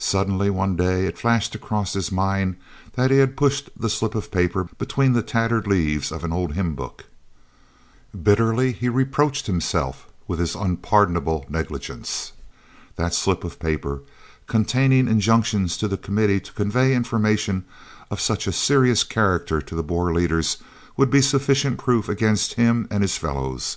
Suddenly 0.00 0.50
one 0.50 0.74
day 0.74 1.06
it 1.06 1.16
flashed 1.16 1.54
across 1.54 1.92
his 1.92 2.10
mind 2.10 2.56
that 2.94 3.12
he 3.12 3.18
had 3.18 3.36
pushed 3.36 3.70
the 3.78 3.88
slip 3.88 4.16
of 4.16 4.32
paper 4.32 4.68
between 4.78 5.12
the 5.12 5.22
tattered 5.22 5.68
leaves 5.68 6.10
of 6.10 6.24
an 6.24 6.32
old 6.32 6.54
hymn 6.54 6.74
book. 6.74 7.04
Bitterly 8.20 8.72
he 8.72 8.88
reproached 8.88 9.46
himself 9.46 10.08
with 10.26 10.40
his 10.40 10.56
unpardonable 10.56 11.46
negligence. 11.48 12.32
That 12.96 13.14
slip 13.14 13.44
of 13.44 13.60
paper, 13.60 14.00
containing 14.48 15.06
injunctions 15.06 15.76
to 15.76 15.86
the 15.86 15.96
Committee 15.96 16.40
to 16.40 16.52
convey 16.52 16.92
information 16.92 17.64
of 18.10 18.20
such 18.20 18.48
a 18.48 18.52
serious 18.52 19.04
character 19.04 19.62
to 19.62 19.74
the 19.76 19.84
Boer 19.84 20.12
leaders, 20.12 20.56
would 20.96 21.10
be 21.10 21.22
sufficient 21.22 21.78
proof 21.78 22.08
against 22.08 22.54
him 22.54 22.88
and 22.90 23.02
his 23.02 23.16
fellows. 23.16 23.76